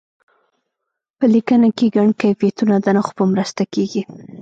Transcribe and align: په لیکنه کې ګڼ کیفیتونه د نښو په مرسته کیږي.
په 1.17 1.25
لیکنه 1.33 1.67
کې 1.77 1.93
ګڼ 1.95 2.09
کیفیتونه 2.21 2.75
د 2.81 2.87
نښو 2.95 3.11
په 3.17 3.23
مرسته 3.33 3.61
کیږي. 3.73 4.01